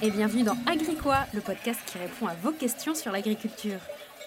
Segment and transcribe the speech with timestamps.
[0.00, 3.80] et bienvenue dans Agricois, le podcast qui répond à vos questions sur l'agriculture.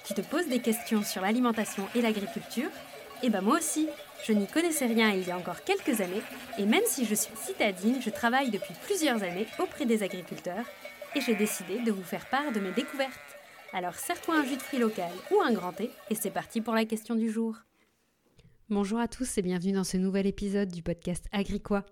[0.06, 2.70] Tu te poses des questions sur l'alimentation et l'agriculture
[3.24, 3.88] Eh ben moi aussi,
[4.28, 6.22] je n'y connaissais rien il y a encore quelques années,
[6.58, 10.66] et même si je suis citadine, je travaille depuis plusieurs années auprès des agriculteurs,
[11.16, 13.38] et j'ai décidé de vous faire part de mes découvertes.
[13.72, 16.74] Alors serre-toi un jus de fruits local ou un grand thé, et c'est parti pour
[16.74, 17.56] la question du jour.
[18.70, 21.86] Bonjour à tous et bienvenue dans ce nouvel épisode du podcast Agricois.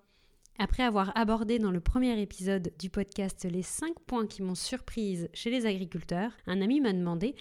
[0.62, 5.30] Après avoir abordé dans le premier épisode du podcast les 5 points qui m'ont surprise
[5.34, 7.34] chez les agriculteurs, un ami m'a demandé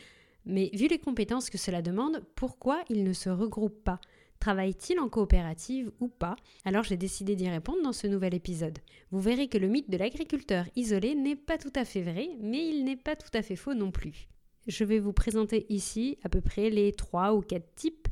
[0.47, 4.01] Mais vu les compétences que cela demande, pourquoi ils ne se regroupent pas?
[4.39, 6.37] Travaillent-ils en coopérative ou pas?
[6.65, 8.79] Alors j'ai décidé d'y répondre dans ce nouvel épisode.
[9.11, 12.69] Vous verrez que le mythe de l'agriculteur isolé n'est pas tout à fait vrai, mais
[12.69, 14.29] il n'est pas tout à fait faux non plus.
[14.69, 18.07] Je vais vous présenter ici à peu près les 3 ou 4 types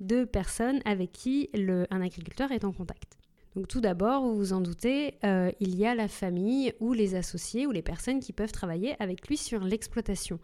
[0.00, 3.19] de personnes avec qui un agriculteur est en contact.
[3.56, 7.16] Donc tout d'abord, vous vous en doutez, euh, il y a la famille ou les
[7.16, 10.38] associés ou les personnes qui peuvent travailler avec lui sur l'exploitation.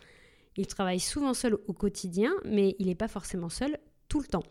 [0.56, 4.42] Il travaille souvent seul au quotidien, mais il n'est pas forcément seul tout le temps.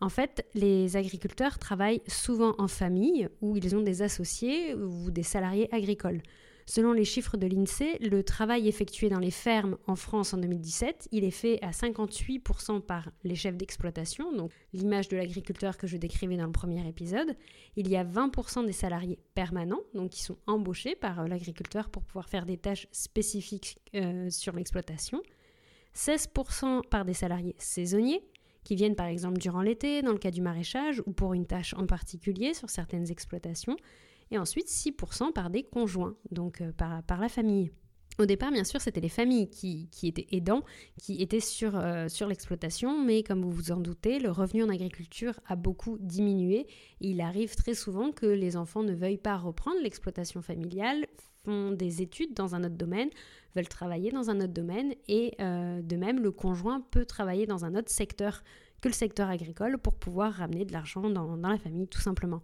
[0.00, 5.24] En fait, les agriculteurs travaillent souvent en famille ou ils ont des associés ou des
[5.24, 6.22] salariés agricoles.
[6.68, 11.08] Selon les chiffres de l'INSEE, le travail effectué dans les fermes en France en 2017,
[11.12, 15.96] il est fait à 58% par les chefs d'exploitation, donc l'image de l'agriculteur que je
[15.96, 17.34] décrivais dans le premier épisode.
[17.76, 22.02] Il y a 20% des salariés permanents, donc qui sont embauchés par euh, l'agriculteur pour
[22.02, 25.22] pouvoir faire des tâches spécifiques euh, sur l'exploitation.
[25.96, 28.22] 16% par des salariés saisonniers,
[28.64, 31.72] qui viennent par exemple durant l'été, dans le cas du maraîchage, ou pour une tâche
[31.78, 33.78] en particulier sur certaines exploitations
[34.30, 37.70] et ensuite 6% par des conjoints, donc euh, par, la famille.
[38.18, 40.64] Au départ, bien sûr, c'était les familles qui, étaient aidants,
[41.00, 44.68] qui étaient sur, euh, sur l'exploitation, mais comme vous vous en doutez, le revenu en
[44.68, 46.66] agriculture a beaucoup diminué.
[47.00, 51.06] il arrive très souvent que les enfants ne veuillent pas reprendre l'exploitation familiale,
[51.44, 53.08] font des études dans un autre domaine,
[53.54, 57.64] veulent travailler dans un autre domaine, et euh, de même, le conjoint peut travailler dans
[57.64, 58.42] un autre secteur
[58.80, 62.42] que le secteur agricole pour pouvoir ramener de l'argent dans la famille, tout simplement.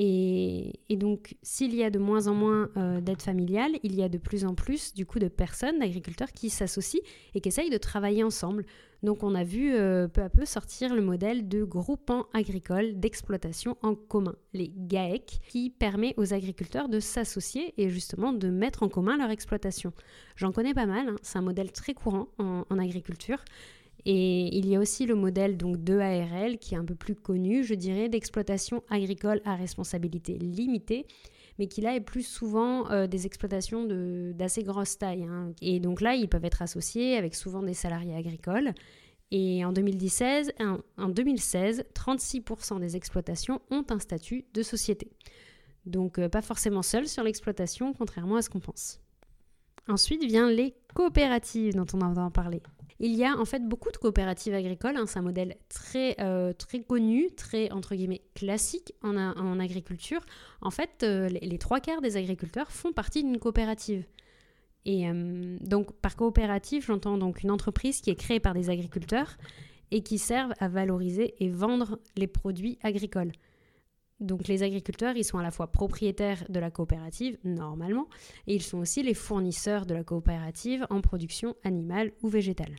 [0.00, 4.08] Et, donc, s'il y a de moins en moins euh, d'aide familiale, il y a
[4.08, 7.00] de plus en plus du coup de personnes, d'agriculteurs qui s'associent
[7.34, 8.64] et qui essayent de travailler ensemble.
[9.02, 13.76] Donc, on a vu euh, peu à peu sortir le modèle de groupement agricole d'exploitation
[13.82, 18.88] en commun, les GAEC, qui permet aux agriculteurs de s'associer et justement de mettre en
[18.88, 19.92] commun leur exploitation.
[20.36, 21.16] J'en connais pas mal, hein.
[21.22, 23.42] c'est un modèle très courant en agriculture.
[24.10, 27.14] Et il y a aussi le modèle donc de ARL qui est un peu plus
[27.14, 31.04] connu, je dirais, d'exploitation agricole à responsabilité limitée,
[31.58, 33.84] mais qui là est plus souvent euh, des exploitations
[34.32, 35.24] d'assez grosse taille.
[35.24, 35.52] Hein.
[35.60, 38.72] Et donc là, ils peuvent être associés avec souvent des salariés agricoles.
[39.30, 40.52] Et en 2016,
[40.96, 45.10] en 2016 36% des exploitations ont un statut de société.
[45.84, 49.02] Donc euh, pas forcément seuls sur l'exploitation, contrairement à ce qu'on pense.
[49.86, 52.62] Ensuite vient les coopératives dont on entend parler.
[53.00, 56.52] Il y a en fait beaucoup de coopératives agricoles, hein, c'est un modèle très, euh,
[56.52, 60.20] très connu, très entre guillemets classique en, en agriculture.
[60.62, 64.04] En fait, euh, les, trois quarts des agriculteurs font partie d'une coopérative.
[64.84, 69.36] Et euh, donc par coopérative, j'entends donc une entreprise qui est créée par des agriculteurs
[69.92, 73.32] et qui servent à valoriser et vendre les produits agricoles.
[74.18, 78.08] Donc les agriculteurs, ils sont à la fois propriétaires de la coopérative, normalement,
[78.48, 82.74] et ils sont aussi les fournisseurs de la coopérative en production animale ou végétale.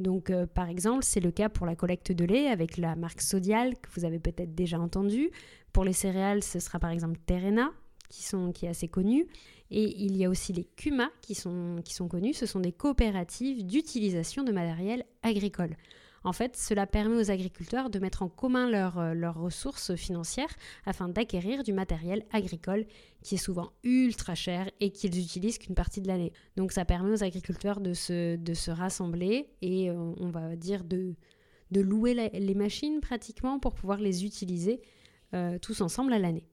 [0.00, 3.20] Donc, euh, par exemple, c'est le cas pour la collecte de lait avec la marque
[3.20, 5.30] Sodial que vous avez peut-être déjà entendu.
[5.72, 7.70] Pour les céréales, ce sera par exemple Terena,
[8.08, 9.28] qui, est assez connu.
[9.70, 12.34] Et il y a aussi les CUMA qui sont connus.
[12.34, 15.76] Ce sont des coopératives d'utilisation de matériel agricole.
[16.22, 20.54] En fait, cela permet aux agriculteurs de mettre en commun euh, leurs ressources financières
[20.84, 22.86] afin d'acquérir du matériel agricole
[23.22, 26.32] qui est souvent ultra cher et qu'ils utilisent qu'une partie de l'année.
[26.56, 31.14] Donc ça permet aux agriculteurs de se, rassembler et euh, on va dire de,
[31.70, 34.80] de louer les machines pratiquement pour pouvoir les utiliser
[35.32, 36.46] euh, tous ensemble à l'année.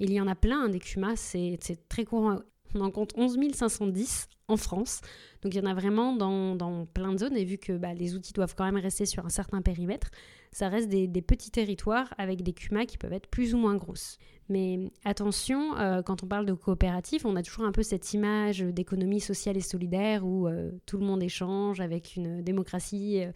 [0.00, 2.40] Il y en a plein, hein, des CUMA, c'est très courant.
[2.74, 5.00] On en compte 11 510 en France.
[5.42, 8.14] Donc il y en a vraiment dans, plein de zones et vu que bah, les
[8.14, 10.10] outils doivent quand même rester sur un certain périmètre,
[10.54, 14.18] ça reste des, petits territoires avec des CUMA qui peuvent être plus ou moins grosses.
[14.48, 18.60] Mais attention, euh, quand on parle de coopérative, on a toujours un peu cette image
[18.60, 23.32] d'économie sociale et solidaire où euh, tout le monde échange avec une démocratie, euh,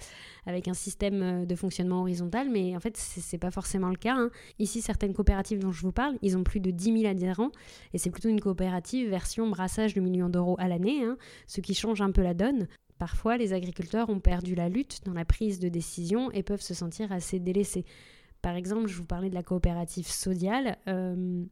[0.47, 4.15] avec un système de fonctionnement horizontal, mais en fait, c'est pas forcément le cas.
[4.15, 4.31] Hein.
[4.61, 7.51] Ici, certaines coopératives dont je vous parle, ils ont plus de 10 000 adhérents
[7.95, 11.17] et c'est plutôt une coopérative version brassage de millions d'euros à l'année, hein,
[11.49, 12.69] ce qui change un peu la donne.
[12.99, 16.75] Parfois, les agriculteurs ont perdu la lutte dans la prise de décision et peuvent se
[16.75, 17.85] sentir assez délaissés.
[18.43, 20.77] Par exemple, je vous parlais de la coopérative Sodial.
[20.89, 21.45] Euh,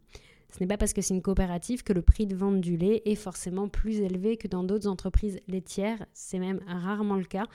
[0.50, 3.02] Ce n'est pas parce que c'est une coopérative que le prix de vente du lait
[3.04, 6.04] est forcément plus élevé que dans d'autres entreprises laitières.
[6.12, 7.46] C'est même rarement le cas.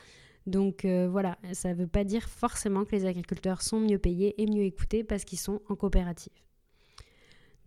[0.48, 4.42] Donc euh, voilà, ça ne veut pas dire forcément que les agriculteurs sont mieux payés
[4.42, 6.34] et mieux écoutés parce qu'ils sont en coopérative.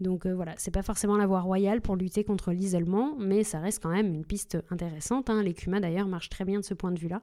[0.05, 3.59] Donc euh, voilà, c'est pas forcément la voie royale pour lutter contre l'isolement, mais ça
[3.59, 5.31] reste quand même une piste intéressante.
[5.31, 5.43] Hein.
[5.43, 7.23] Les d'ailleurs marchent très bien de ce point de vue-là.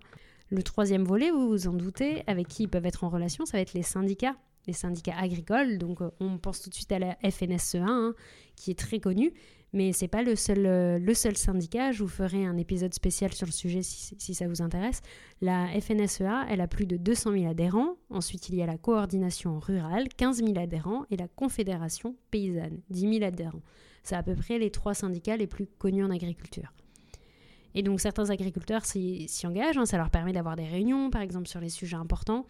[0.49, 3.57] Le troisième volet, vous vous en doutez, avec qui ils peuvent être en relation, ça
[3.57, 4.35] va être les syndicats,
[4.67, 5.77] les syndicats agricoles.
[5.77, 8.15] Donc euh, on pense tout de suite à la FNSE1, hein,
[8.55, 9.31] qui est très connue,
[9.73, 11.91] mais c'est pas le seul, euh, le seul syndicat.
[11.91, 15.01] Je vous ferai un épisode spécial sur le sujet si, ça vous intéresse.
[15.41, 17.95] La FNSEA, elle a plus de 200 000 adhérents.
[18.09, 23.19] Ensuite, il y a la coordination rurale, 15 000 adhérents, et la confédération paysanne, 10
[23.19, 23.62] 000 adhérents.
[24.03, 26.74] C'est à peu près les trois syndicats les plus connus en agriculture.
[27.74, 29.85] Et donc certains agriculteurs s'y engagent, hein.
[29.85, 32.45] ça leur permet d'avoir des réunions, par exemple, sur les sujets importants.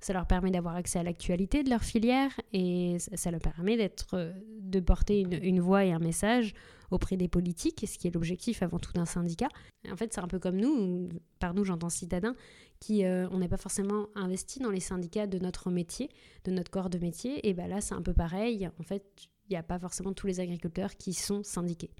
[0.00, 4.32] Ça leur permet d'avoir accès à l'actualité de leur filière et ça leur permet d'être,
[4.60, 6.54] de porter une, voix et un message
[6.90, 9.48] auprès des politiques, ce qui est l'objectif avant tout d'un syndicat.
[9.90, 11.08] En fait, c'est un peu comme nous,
[11.38, 12.34] par nous j'entends citadins,
[12.80, 16.08] qui euh, on n'est pas forcément investi dans les syndicats de notre métier,
[16.44, 17.46] de notre corps de métier.
[17.48, 18.68] Et ben là, c'est un peu pareil.
[18.78, 19.04] En fait,
[19.48, 21.90] il n'y a pas forcément tous les agriculteurs qui sont syndiqués.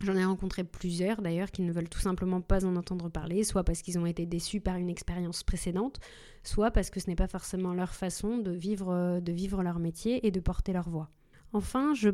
[0.00, 3.64] J'en ai rencontré plusieurs d'ailleurs qui ne veulent tout simplement pas en entendre parler, soit
[3.64, 5.98] parce qu'ils ont été déçus par une expérience précédente,
[6.42, 10.26] soit parce que ce n'est pas forcément leur façon de vivre, de vivre leur métier
[10.26, 11.10] et de porter leur voix.
[11.52, 12.10] Enfin, je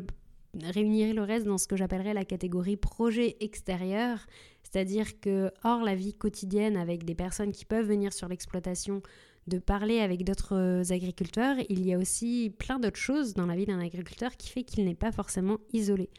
[0.53, 4.19] réunirai le reste dans ce que j'appellerais la catégorie projet extérieur,
[4.63, 9.01] c'est-à-dire que hors la vie quotidienne avec des personnes qui peuvent venir sur l'exploitation,
[9.47, 13.65] de parler avec d'autres agriculteurs, il y a aussi plein d'autres choses dans la vie
[13.65, 16.09] d'un agriculteur qui fait qu'il n'est pas forcément isolé.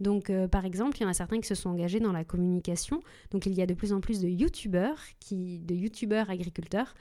[0.00, 2.24] Donc, euh, par exemple, il y en a certains qui se sont engagés dans la
[2.24, 3.00] communication.
[3.30, 6.94] Donc, il y a de plus en plus de youtubeurs, qui, de youtubeurs agriculteurs.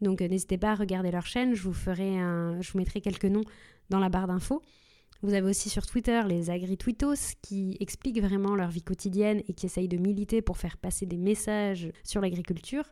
[0.00, 1.54] Donc, euh, n'hésitez pas à regarder leur chaîne.
[1.54, 2.14] Je vous ferai
[2.60, 3.44] je mettrai quelques noms
[3.90, 4.62] dans la barre d'infos.
[5.22, 9.66] Vous avez aussi sur Twitter les agri-tweetos qui expliquent vraiment leur vie quotidienne et qui
[9.66, 12.84] essayent de militer pour faire passer des messages sur l'agriculture.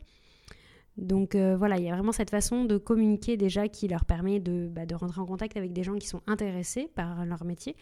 [0.96, 4.40] Donc euh, voilà, il y a vraiment cette façon de communiquer déjà qui leur permet
[4.40, 7.76] de, bah, de rentrer en contact avec des gens qui sont intéressés par leur métier.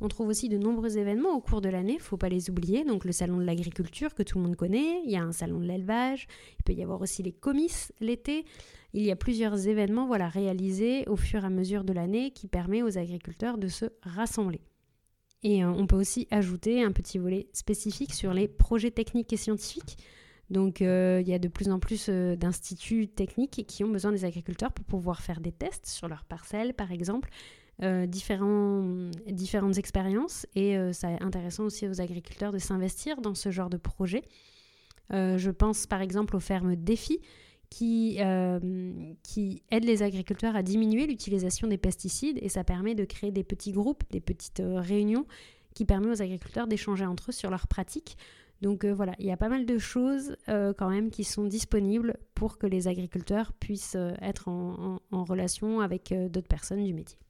[0.00, 2.84] On trouve aussi de nombreux événements au cours de l'année, faut pas les oublier.
[2.84, 5.60] Donc le salon de l'agriculture que tout le monde connaît, il y a un salon
[5.60, 6.26] de l'élevage,
[6.58, 8.44] il peut y avoir aussi les comices l'été.
[8.92, 12.48] Il y a plusieurs événements voilà, réalisés au fur et à mesure de l'année qui
[12.48, 14.60] permet aux agriculteurs de se rassembler.
[15.42, 19.36] Et euh, on peut aussi ajouter un petit volet spécifique sur les projets techniques et
[19.36, 19.96] scientifiques.
[20.50, 24.10] Donc euh, il y a de plus en plus euh, d'instituts techniques qui ont besoin
[24.10, 27.30] des agriculteurs pour pouvoir faire des tests sur leurs parcelles, par exemple,
[27.82, 28.82] euh, différents,
[29.26, 33.78] différentes expériences et euh, c'est intéressant aussi aux agriculteurs de s'investir dans ce genre de
[33.78, 34.22] projet.
[35.14, 37.20] Euh, je pense par exemple aux fermes défis
[37.70, 38.18] qui,
[39.22, 43.44] qui aident les agriculteurs à diminuer l'utilisation des pesticides et ça permet de créer des
[43.44, 45.24] petits groupes, des petites réunions
[45.74, 48.18] qui permettent aux agriculteurs d'échanger entre eux sur leurs pratiques.
[48.60, 52.58] Donc voilà, il y a pas mal de choses quand même qui sont disponibles pour
[52.58, 57.20] que les agriculteurs puissent être en relation avec d'autres personnes du métier.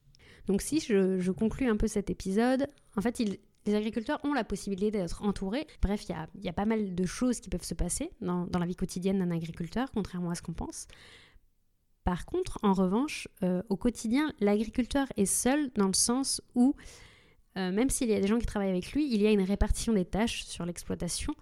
[0.46, 2.66] Donc si je, conclue un peu cet épisode,
[2.96, 3.18] en fait,
[3.66, 5.66] les agriculteurs ont la possibilité d'être entourés.
[5.82, 8.76] Bref, il y a, pas mal de choses qui peuvent se passer dans, la vie
[8.76, 10.86] quotidienne d'un agriculteur, contrairement à ce qu'on pense.
[12.04, 16.74] Par contre, en revanche, euh, au quotidien, l'agriculteur est seul dans le sens où,
[17.58, 19.42] euh, même s'il y a des gens qui travaillent avec lui, il y a une
[19.42, 21.34] répartition des tâches sur l'exploitation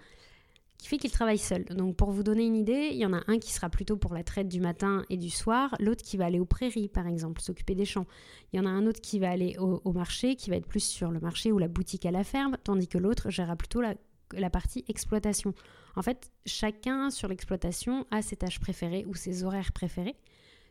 [0.78, 1.64] qui fait qu'il travaille seul.
[1.64, 4.14] Donc pour vous donner une idée, il y en a un qui sera plutôt pour
[4.14, 7.40] la traite du matin et du soir, l'autre qui va aller aux prairies par exemple,
[7.40, 8.06] s'occuper des champs.
[8.52, 10.84] Il y en a un autre qui va aller au, marché, qui va être plus
[10.84, 14.50] sur le marché ou la boutique à la ferme, tandis que l'autre gérera plutôt la,
[14.50, 15.52] partie exploitation.
[15.96, 20.16] En fait, chacun sur l'exploitation a ses tâches préférées ou ses horaires préférés,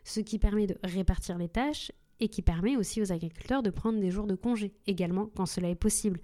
[0.04, 4.00] ce qui permet de répartir les tâches et qui permet aussi aux agriculteurs de prendre
[4.00, 6.18] des jours de congé également quand cela est possible.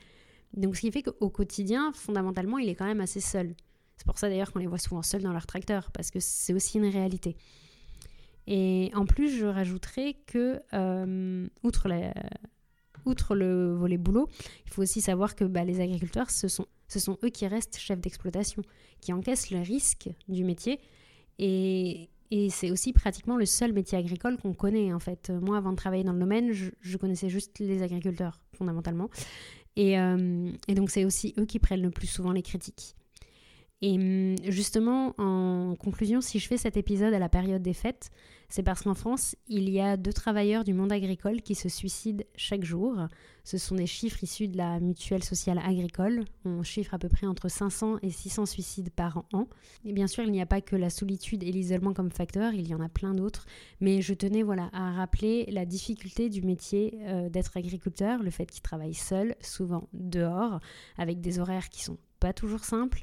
[0.55, 3.55] Donc ce qui fait qu'au quotidien, fondamentalement, il est quand même assez seul.
[3.97, 6.53] C'est pour ça d'ailleurs qu'on les voit souvent seuls dans leur tracteur, parce que c'est
[6.53, 7.37] aussi une réalité.
[8.47, 11.89] Et en plus, je rajouterais que, euh, outre,
[13.35, 14.29] le volet boulot,
[14.67, 16.67] il faut aussi savoir que bah, les agriculteurs, ce sont,
[17.23, 18.63] eux qui restent chefs d'exploitation,
[19.01, 20.81] qui encaissent le risque du métier.
[21.39, 22.11] Et,
[22.51, 25.31] c'est aussi pratiquement le seul métier agricole qu'on connaît, en fait.
[25.31, 29.09] Moi, avant de travailler dans le domaine, je, connaissais juste les agriculteurs, fondamentalement.
[29.79, 32.97] Euh, et donc, c'est aussi eux qui prennent le plus souvent les critiques.
[33.85, 38.11] Et hum, justement, en conclusion, si je fais cet épisode à la période des fêtes,
[38.49, 42.25] c'est parce qu'en France, il y a deux travailleurs du monde agricole qui se suicident
[42.35, 42.97] chaque jour.
[43.43, 46.25] Ce sont des chiffres issus de la mutuelle sociale agricole.
[46.47, 49.49] On chiffre à peu près entre 500 et 600 suicides par an.
[49.85, 52.67] Et bien sûr, il n'y a pas que la solitude et l'isolement comme facteur, il
[52.67, 53.45] y en a plein d'autres.
[53.81, 58.47] Mais je tenais voilà, à rappeler la difficulté du métier euh, d'être agriculteur, le fait
[58.47, 60.61] qu'ils travaillent seuls, souvent dehors,
[60.97, 63.03] avec des horaires qui sont pas toujours simples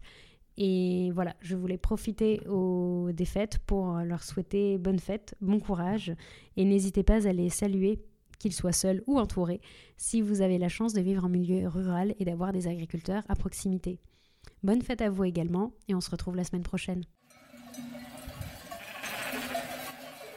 [0.63, 6.13] et voilà, je voulais profiter des fêtes pour leur souhaiter bonne fête, bon courage,
[6.55, 7.99] et n'hésitez pas à les saluer,
[8.37, 9.59] qu'ils soient seuls ou entourés,
[9.97, 13.35] si vous avez la chance de vivre en milieu rural et d'avoir des agriculteurs à
[13.35, 13.97] proximité.
[14.61, 17.05] Bonne fête à vous également, et on se retrouve la semaine prochaine.